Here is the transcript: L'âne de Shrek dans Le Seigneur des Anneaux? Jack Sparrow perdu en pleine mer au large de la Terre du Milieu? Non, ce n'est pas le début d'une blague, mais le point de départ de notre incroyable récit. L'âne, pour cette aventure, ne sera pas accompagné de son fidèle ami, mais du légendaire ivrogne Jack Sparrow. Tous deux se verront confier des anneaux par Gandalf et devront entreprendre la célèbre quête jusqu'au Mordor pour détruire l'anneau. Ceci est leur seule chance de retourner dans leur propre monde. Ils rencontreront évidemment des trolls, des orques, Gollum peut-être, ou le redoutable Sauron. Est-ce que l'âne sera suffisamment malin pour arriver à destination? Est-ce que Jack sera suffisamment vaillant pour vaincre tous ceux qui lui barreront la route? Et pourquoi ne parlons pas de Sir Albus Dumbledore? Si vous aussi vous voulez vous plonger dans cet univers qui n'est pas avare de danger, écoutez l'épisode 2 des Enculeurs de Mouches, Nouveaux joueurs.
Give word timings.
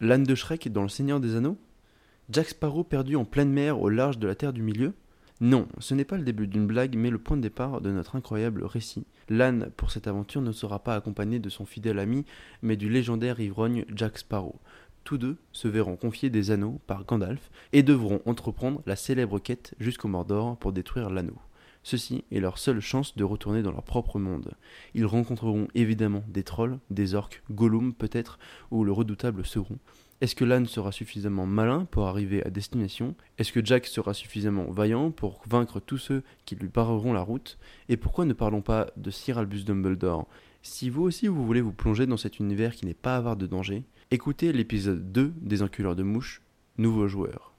L'âne 0.00 0.22
de 0.22 0.36
Shrek 0.36 0.70
dans 0.70 0.84
Le 0.84 0.88
Seigneur 0.88 1.18
des 1.18 1.34
Anneaux? 1.34 1.58
Jack 2.30 2.50
Sparrow 2.50 2.84
perdu 2.84 3.16
en 3.16 3.24
pleine 3.24 3.50
mer 3.50 3.80
au 3.80 3.88
large 3.88 4.18
de 4.18 4.28
la 4.28 4.36
Terre 4.36 4.52
du 4.52 4.62
Milieu? 4.62 4.94
Non, 5.40 5.66
ce 5.80 5.92
n'est 5.92 6.04
pas 6.04 6.16
le 6.16 6.22
début 6.22 6.46
d'une 6.46 6.68
blague, 6.68 6.96
mais 6.96 7.10
le 7.10 7.18
point 7.18 7.36
de 7.36 7.42
départ 7.42 7.80
de 7.80 7.90
notre 7.90 8.14
incroyable 8.14 8.64
récit. 8.64 9.06
L'âne, 9.28 9.70
pour 9.76 9.90
cette 9.90 10.06
aventure, 10.06 10.40
ne 10.40 10.52
sera 10.52 10.78
pas 10.78 10.94
accompagné 10.94 11.40
de 11.40 11.48
son 11.48 11.64
fidèle 11.64 11.98
ami, 11.98 12.24
mais 12.62 12.76
du 12.76 12.88
légendaire 12.88 13.40
ivrogne 13.40 13.84
Jack 13.92 14.18
Sparrow. 14.18 14.60
Tous 15.02 15.18
deux 15.18 15.36
se 15.50 15.66
verront 15.66 15.96
confier 15.96 16.30
des 16.30 16.52
anneaux 16.52 16.80
par 16.86 17.04
Gandalf 17.04 17.50
et 17.72 17.82
devront 17.82 18.22
entreprendre 18.24 18.82
la 18.86 18.94
célèbre 18.94 19.40
quête 19.40 19.74
jusqu'au 19.80 20.06
Mordor 20.06 20.56
pour 20.58 20.72
détruire 20.72 21.10
l'anneau. 21.10 21.38
Ceci 21.88 22.22
est 22.30 22.40
leur 22.40 22.58
seule 22.58 22.80
chance 22.80 23.16
de 23.16 23.24
retourner 23.24 23.62
dans 23.62 23.72
leur 23.72 23.82
propre 23.82 24.18
monde. 24.18 24.52
Ils 24.92 25.06
rencontreront 25.06 25.68
évidemment 25.74 26.22
des 26.28 26.42
trolls, 26.42 26.78
des 26.90 27.14
orques, 27.14 27.42
Gollum 27.50 27.94
peut-être, 27.94 28.38
ou 28.70 28.84
le 28.84 28.92
redoutable 28.92 29.46
Sauron. 29.46 29.78
Est-ce 30.20 30.34
que 30.34 30.44
l'âne 30.44 30.66
sera 30.66 30.92
suffisamment 30.92 31.46
malin 31.46 31.86
pour 31.86 32.06
arriver 32.06 32.44
à 32.44 32.50
destination? 32.50 33.14
Est-ce 33.38 33.52
que 33.52 33.64
Jack 33.64 33.86
sera 33.86 34.12
suffisamment 34.12 34.70
vaillant 34.70 35.10
pour 35.10 35.40
vaincre 35.48 35.80
tous 35.80 35.96
ceux 35.96 36.22
qui 36.44 36.56
lui 36.56 36.68
barreront 36.68 37.14
la 37.14 37.22
route? 37.22 37.56
Et 37.88 37.96
pourquoi 37.96 38.26
ne 38.26 38.34
parlons 38.34 38.60
pas 38.60 38.88
de 38.98 39.10
Sir 39.10 39.38
Albus 39.38 39.64
Dumbledore? 39.64 40.28
Si 40.60 40.90
vous 40.90 41.04
aussi 41.04 41.26
vous 41.26 41.46
voulez 41.46 41.62
vous 41.62 41.72
plonger 41.72 42.04
dans 42.06 42.18
cet 42.18 42.38
univers 42.38 42.74
qui 42.74 42.84
n'est 42.84 42.92
pas 42.92 43.16
avare 43.16 43.38
de 43.38 43.46
danger, 43.46 43.84
écoutez 44.10 44.52
l'épisode 44.52 45.10
2 45.10 45.32
des 45.40 45.62
Enculeurs 45.62 45.96
de 45.96 46.02
Mouches, 46.02 46.42
Nouveaux 46.76 47.08
joueurs. 47.08 47.54